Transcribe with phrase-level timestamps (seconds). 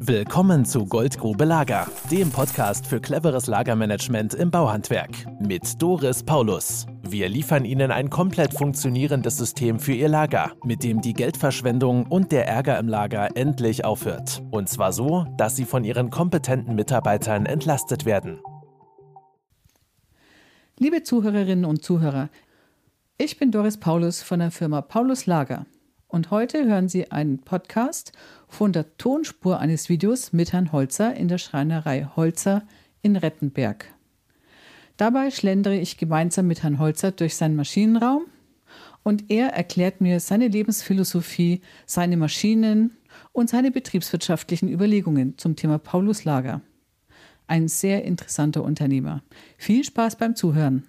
[0.00, 6.86] Willkommen zu Goldgrube Lager, dem Podcast für cleveres Lagermanagement im Bauhandwerk mit Doris Paulus.
[7.02, 12.32] Wir liefern Ihnen ein komplett funktionierendes System für Ihr Lager, mit dem die Geldverschwendung und
[12.32, 14.42] der Ärger im Lager endlich aufhört.
[14.50, 18.40] Und zwar so, dass Sie von Ihren kompetenten Mitarbeitern entlastet werden.
[20.78, 22.30] Liebe Zuhörerinnen und Zuhörer,
[23.18, 25.66] ich bin Doris Paulus von der Firma Paulus Lager.
[26.08, 28.12] Und heute hören Sie einen Podcast
[28.48, 32.62] von der Tonspur eines Videos mit Herrn Holzer in der Schreinerei Holzer
[33.02, 33.84] in Rettenberg.
[34.96, 38.22] Dabei schlendere ich gemeinsam mit Herrn Holzer durch seinen Maschinenraum
[39.02, 42.96] und er erklärt mir seine Lebensphilosophie, seine Maschinen
[43.32, 46.62] und seine betriebswirtschaftlichen Überlegungen zum Thema Paulus Lager.
[47.46, 49.22] Ein sehr interessanter Unternehmer.
[49.58, 50.84] Viel Spaß beim Zuhören.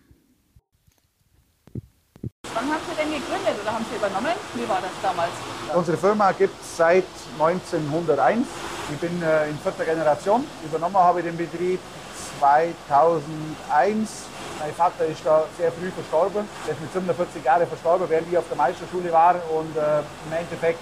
[2.59, 4.35] Wann haben Sie denn gegründet oder haben Sie übernommen?
[4.53, 5.31] Wie war das damals?
[5.73, 7.05] Unsere Firma gibt es seit
[7.39, 8.45] 1901.
[8.91, 10.45] Ich bin äh, in vierter Generation.
[10.65, 11.79] Übernommen habe ich den Betrieb
[12.39, 14.25] 2001.
[14.59, 16.49] Mein Vater ist da sehr früh verstorben.
[16.67, 19.35] Er ist mit 47 Jahren verstorben, während ich auf der Meisterschule war.
[19.35, 20.79] Und äh, im Endeffekt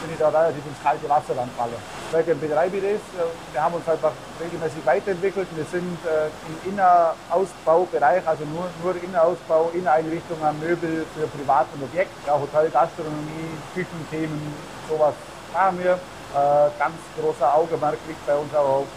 [0.00, 1.80] bin ich da relativ ins kalte Wasser anfallen.
[2.12, 5.48] Weil der Betrieb ist, äh, wir haben uns einfach regelmäßig weiterentwickelt.
[5.54, 12.12] Wir sind äh, im Innerausbaubereich, also nur, nur Innerausbau, Inneneinrichtungen, Möbel für Privat und Objekt,
[12.26, 14.40] ja, Hotel, Gastronomie, Küchenthemen,
[14.88, 15.14] sowas
[15.52, 15.92] machen wir.
[15.92, 18.88] Äh, ganz großer Augenmerk liegt bei uns auch auf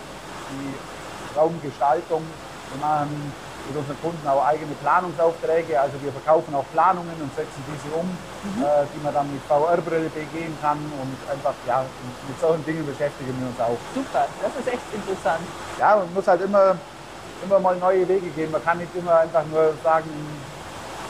[0.51, 2.23] die Raumgestaltung.
[2.71, 3.33] Wir machen
[3.69, 5.79] mit unseren Kunden auch eigene Planungsaufträge.
[5.79, 8.65] Also wir verkaufen auch Planungen und setzen diese um, mhm.
[8.65, 11.85] äh, die man dann mit VR-Brille begehen kann und einfach, ja,
[12.27, 13.77] mit solchen Dingen beschäftigen wir uns auch.
[13.93, 15.45] Super, das ist echt interessant.
[15.77, 16.75] Ja, man muss halt immer,
[17.45, 18.51] immer mal neue Wege gehen.
[18.51, 20.09] Man kann nicht immer einfach nur sagen,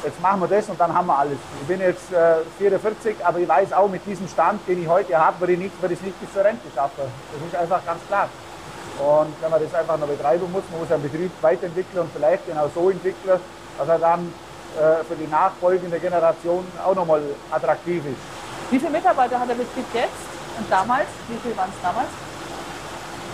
[0.04, 1.40] jetzt machen wir das und dann haben wir alles.
[1.62, 5.18] Ich bin jetzt äh, 44, aber ich weiß auch, mit diesem Stand, den ich heute
[5.18, 7.08] habe, würde ich, nicht, würde ich es nicht bis zur Rente schaffen.
[7.08, 8.28] Das ist einfach ganz klar.
[9.00, 12.46] Und wenn man das einfach noch betreiben muss, man muss einen Betrieb weiterentwickeln und vielleicht
[12.46, 13.40] genau so entwickeln,
[13.78, 14.34] dass er dann
[14.78, 18.72] äh, für die nachfolgende Generation auch nochmal attraktiv ist.
[18.72, 20.10] Wie viele Mitarbeiter hat der Betrieb jetzt
[20.58, 21.08] und damals?
[21.28, 22.08] Wie viele waren es damals?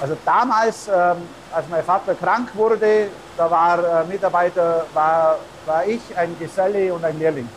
[0.02, 6.02] Also damals, ähm, als mein Vater krank wurde, da war äh, Mitarbeiter, war, war ich,
[6.16, 7.50] ein Geselle und ein Lehrling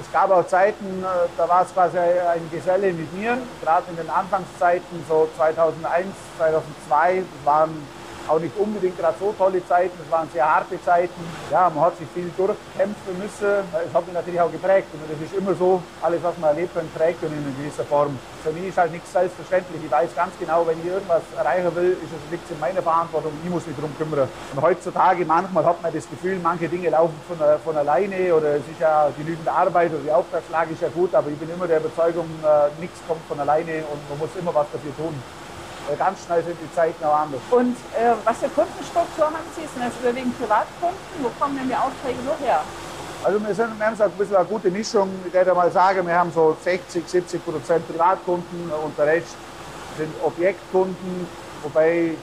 [0.00, 3.96] es gab auch Zeiten, äh, da war es quasi ein Geselle mit mir, gerade in
[3.96, 6.06] den Anfangszeiten, so 2001,
[6.38, 7.86] 2002, waren
[8.28, 11.20] auch nicht unbedingt gerade so tolle Zeiten, es waren sehr harte Zeiten.
[11.50, 13.64] Ja, man hat sich viel durchkämpfen müssen.
[13.86, 14.88] Es hat mich natürlich auch geprägt.
[14.92, 18.18] Und das ist immer so, alles, was man erlebt, prägt und in gewisser Form.
[18.42, 19.82] Für mich ist halt nichts selbstverständlich.
[19.84, 23.32] Ich weiß ganz genau, wenn ich irgendwas erreichen will, ist es liegt in meiner Verantwortung.
[23.44, 24.28] Ich muss mich darum kümmern.
[24.54, 28.68] Und heutzutage, manchmal hat man das Gefühl, manche Dinge laufen von, von alleine oder es
[28.70, 31.78] ist ja genügend Arbeit oder die Auftragslage ist ja gut, aber ich bin immer der
[31.80, 35.14] Überzeugung, äh, nichts kommt von alleine und man muss immer was dafür tun.
[35.90, 37.40] Äh, ganz schnell sind die Zeiten auch anders.
[37.50, 39.62] Und äh, was für Kundenstruktur haben Sie?
[39.62, 40.98] Sind das überwiegend Privatkunden?
[41.20, 42.60] Wo kommen denn die Aufträge noch her?
[43.24, 45.10] Also wir, sind, wir haben so ein bisschen eine gute Mischung.
[45.26, 49.36] Ich werde mal sagen, wir haben so 60, 70 Prozent Privatkunden und der Rest
[49.98, 51.26] sind Objektkunden,
[51.62, 52.14] wobei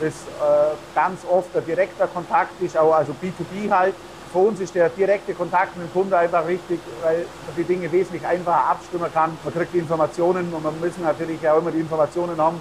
[0.00, 3.94] das äh, ganz oft der direkter Kontakt ist, auch also B2B halt.
[4.32, 7.90] Für uns ist der direkte Kontakt mit dem Kunden einfach wichtig, weil man die Dinge
[7.90, 9.36] wesentlich einfacher abstimmen kann.
[9.44, 12.60] Man kriegt die Informationen und man müssen natürlich auch immer die Informationen haben,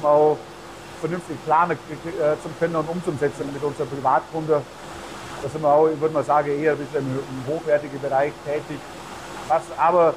[0.00, 0.38] um auch
[1.00, 4.62] vernünftig planen äh, zu können und umzusetzen mit unseren Privatkunden.
[5.42, 8.80] Da sind wir auch, ich würde mal sagen, eher ein bisschen im hochwertigen Bereich tätig.
[9.48, 10.14] Was aber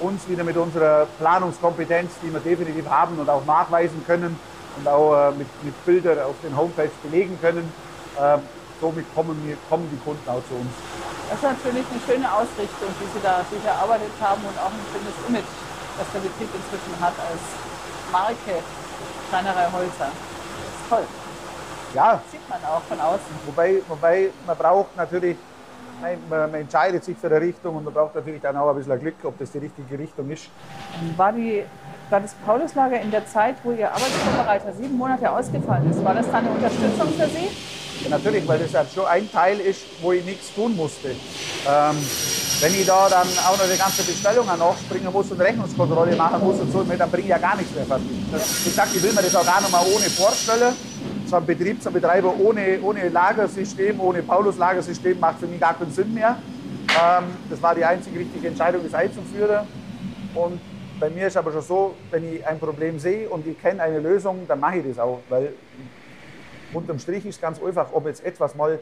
[0.00, 4.38] uns wieder mit unserer Planungskompetenz, die wir definitiv haben und auch nachweisen können
[4.78, 7.70] und auch äh, mit, mit Bildern auf den Homepage belegen können,
[8.18, 8.38] äh,
[8.80, 10.72] somit kommen, wir, kommen die Kunden auch zu uns.
[11.28, 14.86] Das ist natürlich eine schöne Ausrichtung, die Sie da sich erarbeitet haben und auch ein
[14.90, 15.52] schönes Image,
[15.96, 17.44] das der Betrieb inzwischen hat als
[18.10, 18.60] Marke.
[19.32, 19.88] Schreinerei Holzer.
[19.98, 21.04] Das ist toll.
[21.94, 22.12] Ja.
[22.12, 23.34] Das sieht man auch von außen.
[23.46, 25.38] Wobei, wobei man braucht natürlich,
[26.28, 29.14] man, entscheidet sich für eine Richtung und man braucht natürlich dann auch ein bisschen Glück,
[29.24, 30.50] ob das die richtige Richtung ist.
[31.16, 31.64] War, die,
[32.10, 36.26] war das Pauluslager in der Zeit, wo Ihr Arbeitsvorbereiter sieben Monate ausgefallen ist, war das
[36.30, 38.04] dann eine Unterstützung für Sie?
[38.04, 41.08] Ja, natürlich, weil das ja schon ein Teil ist, wo ich nichts tun musste.
[41.66, 41.96] Ähm,
[42.62, 46.60] wenn ich da dann auch noch die ganze Bestellung nachspringen muss und Rechnungskontrolle machen muss
[46.60, 48.06] und so, dann bringe ich ja gar nichts mehr fertig.
[48.08, 50.72] Wie gesagt, ich will mir das auch gar nicht mal ohne vorstellen.
[51.26, 55.76] So ein Betrieb, so ein Betreiber ohne, ohne Lagersystem, ohne Paulus-Lagersystem macht für mich gar
[55.76, 56.36] keinen Sinn mehr.
[56.88, 59.66] Ähm, das war die einzige richtige Entscheidung, das einzuführen.
[60.32, 60.60] Und
[61.00, 63.98] bei mir ist aber schon so, wenn ich ein Problem sehe und ich kenne eine
[63.98, 65.18] Lösung, dann mache ich das auch.
[65.28, 65.52] Weil
[66.72, 68.78] unterm Strich ist ganz einfach, ob jetzt etwas mal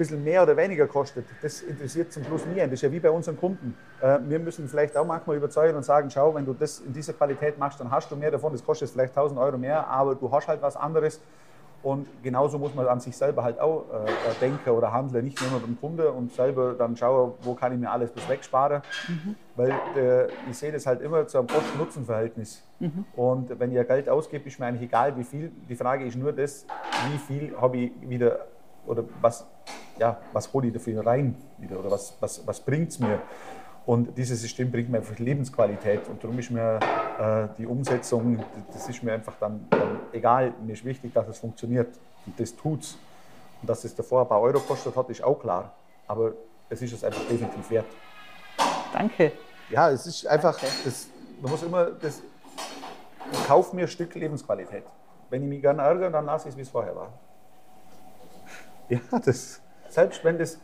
[0.00, 2.60] bisschen mehr oder weniger kostet, das interessiert zum Schluss nie.
[2.60, 3.76] Das ist ja wie bei unseren Kunden.
[4.00, 7.12] Äh, wir müssen vielleicht auch manchmal überzeugen und sagen, schau, wenn du das in dieser
[7.12, 8.52] Qualität machst, dann hast du mehr davon.
[8.52, 11.20] Das kostet vielleicht 1000 Euro mehr, aber du hast halt was anderes.
[11.82, 14.10] Und genauso muss man an sich selber halt auch äh,
[14.40, 17.90] denken oder handeln, nicht nur beim Kunde und selber dann schauen, wo kann ich mir
[17.90, 18.82] alles bis wegsparen.
[19.08, 19.34] Mhm.
[19.56, 22.62] Weil äh, ich sehe das halt immer zu einem Kosten-Nutzen-Verhältnis.
[22.80, 23.04] Mhm.
[23.16, 25.52] Und wenn ihr Geld ausgibt, ist mir eigentlich egal, wie viel.
[25.68, 26.66] Die Frage ist nur das,
[27.12, 28.46] wie viel habe ich wieder
[28.90, 29.46] oder was,
[29.98, 33.20] ja, was hole ich dafür rein wieder oder was, was, was bringt es mir.
[33.86, 36.06] Und dieses System bringt mir einfach Lebensqualität.
[36.08, 36.78] Und darum ist mir
[37.18, 40.52] äh, die Umsetzung, das ist mir einfach dann, dann, egal.
[40.64, 41.88] Mir ist wichtig, dass es funktioniert.
[42.26, 42.98] Und das tut's.
[43.60, 45.72] Und dass es davor ein paar Euro kostet hat, ist auch klar.
[46.06, 46.32] Aber
[46.68, 47.86] es ist es einfach definitiv wert.
[48.92, 49.32] Danke.
[49.70, 51.08] Ja, es ist einfach, das,
[51.40, 52.22] man muss immer, das,
[53.32, 54.84] ich kaufe mir ein Stück Lebensqualität.
[55.30, 57.12] Wenn ich mich gerne ärgere, dann lasse ich es, wie es vorher war.
[58.90, 60.58] Ja, das, selbst wenn das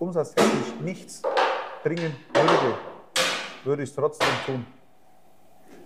[0.00, 1.22] umsatztechnisch nichts
[1.84, 2.74] bringen würde,
[3.64, 4.66] würde ich es trotzdem tun.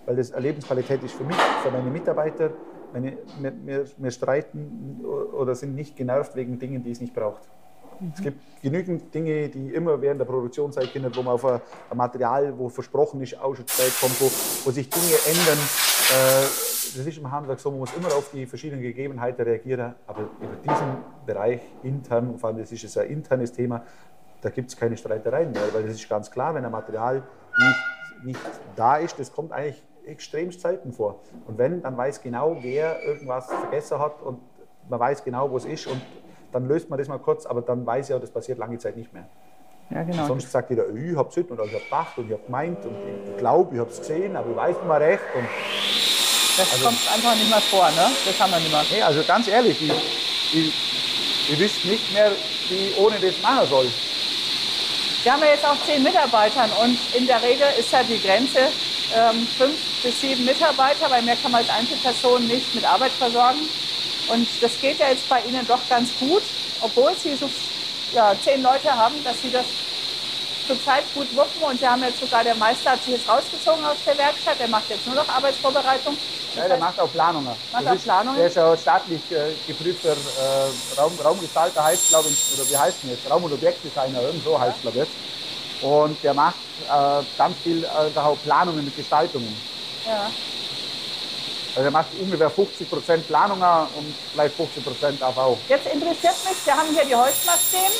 [0.07, 2.51] Weil das Lebensqualität ist für mich, für meine Mitarbeiter,
[2.93, 7.41] meine, wir, wir streiten oder sind nicht genervt wegen Dingen, die es nicht braucht.
[8.13, 11.61] Es gibt genügend Dinge, die immer während der Produktionszeit können, wo man auf ein,
[11.93, 15.57] Material, wo versprochen ist, Ausschusszeit kommt, wo, wo sich Dinge ändern.
[16.11, 16.43] Äh,
[16.97, 19.95] das ist im Handwerk so, man muss immer auf die verschiedenen Gegebenheiten reagieren.
[20.07, 23.83] Aber über diesen Bereich intern, vor allem das ist ein internes Thema,
[24.41, 27.23] da gibt es keine Streitereien mehr, weil es ist ganz klar, wenn ein Material
[27.57, 28.39] nicht, nicht
[28.75, 31.21] da ist, das kommt eigentlich extrem selten vor.
[31.47, 34.39] Und wenn, dann weiß genau, wer irgendwas vergessen hat und
[34.87, 35.99] man weiß genau, wo es ist und
[36.51, 39.11] dann löst man das mal kurz, aber dann weiß ja, das passiert lange Zeit nicht
[39.11, 39.27] mehr.
[39.89, 40.27] Ja, genau.
[40.27, 42.95] Sonst sagt jeder, ich habe es und ich habe gedacht und ich habe gemeint und
[43.29, 45.23] ich glaube, ich habe es gesehen, aber ich weiß nicht mehr recht.
[45.35, 45.47] Und
[46.57, 48.07] das also, kommt einfach nicht mehr vor, ne?
[48.25, 48.85] Das haben wir nicht mehr.
[48.91, 49.91] Nee, also ganz ehrlich, ich,
[50.53, 50.73] ich,
[51.51, 52.31] ich wüsste nicht mehr,
[52.69, 53.87] wie ich ohne das machen soll.
[55.23, 58.59] Wir haben ja jetzt auch zehn Mitarbeiter und in der Regel ist ja die Grenze
[59.13, 63.61] ähm, fünf bis sieben Mitarbeiter, weil mehr kann man als Einzelperson nicht mit Arbeit versorgen.
[64.27, 66.41] Und das geht ja jetzt bei Ihnen doch ganz gut,
[66.81, 67.49] obwohl Sie so
[68.13, 69.65] ja, zehn Leute haben, dass Sie das
[70.67, 71.61] zurzeit gut wuppen.
[71.61, 74.67] Und Sie haben jetzt sogar, der Meister hat sich jetzt rausgezogen aus der Werkstatt, der
[74.67, 76.17] macht jetzt nur noch Arbeitsvorbereitung.
[76.55, 77.55] Ja, der macht auch Planungen.
[77.71, 78.37] Macht auch Planungen?
[78.37, 82.97] Der ist ja staatlich äh, geprüfter äh, Raum, Raumgestalter, heißt glaube ich, oder wie heißt
[83.03, 83.29] denn jetzt?
[83.29, 85.83] Raum- und Objektdesigner, irgend so heißt glaube ich jetzt.
[85.83, 86.55] Und der macht
[86.89, 89.55] äh, ganz viel äh, auch Planungen mit Gestaltungen.
[90.07, 90.31] Ja.
[91.75, 95.57] Also er macht ungefähr 50 Prozent Planungen und vielleicht 50 Prozent AV.
[95.67, 97.91] Jetzt interessiert mich, wir haben hier die Holzmaschinen,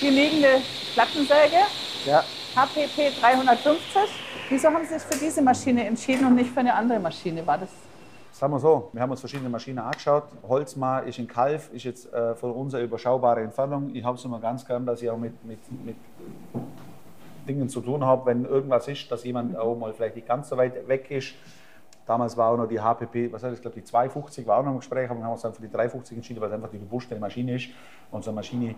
[0.00, 0.60] die liegende
[0.94, 1.62] Plattensäge,
[2.06, 2.24] ja.
[2.56, 4.02] HPP 350.
[4.48, 7.46] Wieso haben Sie sich für diese Maschine entschieden und nicht für eine andere Maschine?
[7.46, 7.68] War das
[8.32, 10.24] Sagen wir so, wir haben uns verschiedene Maschinen angeschaut.
[10.48, 13.94] Holzmar ist in Kalf, ist jetzt äh, von uns eine überschaubare Entfernung.
[13.94, 15.94] Ich habe es immer ganz gern, dass ich auch mit, mit, mit
[17.46, 20.56] Dingen zu tun habe, wenn irgendwas ist, dass jemand auch mal vielleicht nicht ganz so
[20.56, 21.34] weit weg ist.
[22.06, 24.72] Damals war auch noch die HPP, was heißt ich glaube die 250 war auch noch
[24.72, 26.76] im Gespräch, aber wir haben uns dann für die 350 entschieden, weil es einfach die
[26.76, 27.68] robuste Maschine ist.
[28.10, 28.74] Und so eine Maschine,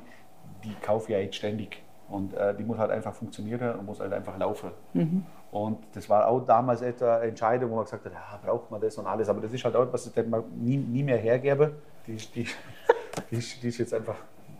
[0.62, 1.82] die kaufe ich ja jetzt ständig.
[2.08, 4.70] Und äh, die muss halt einfach funktionieren und muss halt einfach laufen.
[4.92, 5.26] Mhm.
[5.50, 8.80] Und das war auch damals etwa eine Entscheidung, wo man gesagt hat, ja, braucht man
[8.80, 9.28] das und alles.
[9.28, 11.72] Aber das ist halt auch etwas, das man nie, nie mehr hergebe.
[12.06, 12.44] Die, die,
[13.30, 14.16] die, die ist jetzt einfach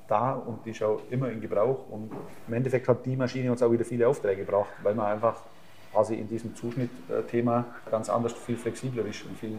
[0.09, 1.89] da und die ist auch immer in Gebrauch.
[1.91, 2.11] Und
[2.49, 5.43] im Endeffekt hat die Maschine uns auch wieder viele Aufträge gebracht, weil man einfach
[5.97, 9.57] quasi in diesem Zuschnittthema ganz anders, viel flexibler ist und viel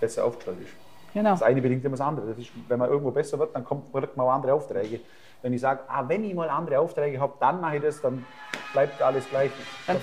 [0.00, 0.72] besser aufgestellt ist.
[1.12, 1.30] Genau.
[1.30, 2.28] Das eine bedingt immer das andere.
[2.28, 5.00] Das ist, wenn man irgendwo besser wird, dann kommt, man auch andere Aufträge.
[5.42, 8.24] Wenn ich sage, ah, wenn ich mal andere Aufträge habe, dann mache ich das, dann
[8.72, 9.50] bleibt alles gleich.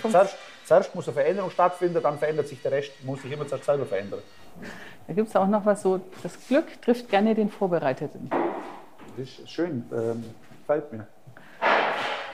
[0.02, 3.66] Zuerst, zuerst, muss eine Veränderung stattfinden, dann verändert sich der Rest, muss sich immer zuerst
[3.66, 4.20] selber verändern.
[5.08, 8.30] Da gibt es auch noch was so, das Glück trifft gerne den Vorbereiteten.
[9.18, 10.24] Das ist schön, ähm,
[10.60, 11.08] gefällt mir.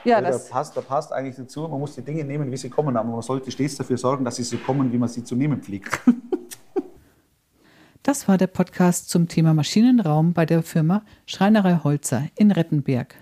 [0.04, 2.70] Ja, das da passt, da passt eigentlich dazu, man muss die Dinge nehmen, wie sie
[2.70, 5.36] kommen, aber man sollte stets dafür sorgen, dass sie so kommen, wie man sie zu
[5.36, 6.00] nehmen pflegt.
[8.02, 13.14] Das war der Podcast zum Thema Maschinenraum bei der Firma Schreinerei Holzer in Rettenberg.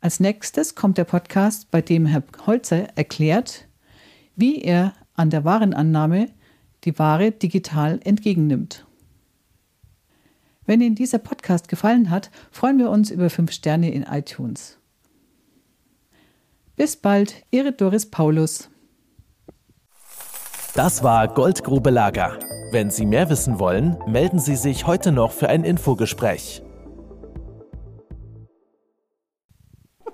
[0.00, 3.68] Als nächstes kommt der Podcast, bei dem Herr Holzer erklärt,
[4.34, 6.30] wie er an der Warenannahme
[6.84, 8.86] die Ware digital entgegennimmt.
[10.64, 14.78] Wenn Ihnen dieser Podcast gefallen hat, freuen wir uns über 5 Sterne in iTunes.
[16.78, 18.70] Bis bald, Ihre Doris Paulus.
[20.76, 22.38] Das war Goldgrube Lager.
[22.70, 26.62] Wenn Sie mehr wissen wollen, melden Sie sich heute noch für ein Infogespräch.